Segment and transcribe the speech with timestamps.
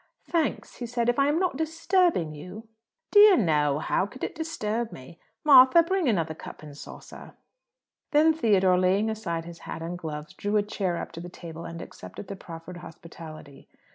[0.27, 1.09] "Thanks," he said.
[1.09, 2.67] "If I am not disturbing you"
[3.11, 3.77] "Dear no!
[3.77, 5.19] How could it disturb me?
[5.43, 7.33] Martha, bring another cup and saucer." And
[8.09, 11.65] then Theodore, laying aside his hat and gloves, drew a chair up to the table
[11.65, 13.67] and accepted the proffered hospitality.